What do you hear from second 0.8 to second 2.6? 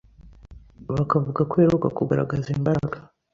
bakavuga ko uheruka kugaragaza